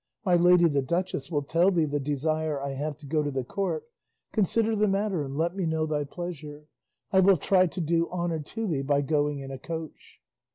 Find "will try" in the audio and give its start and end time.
7.19-7.67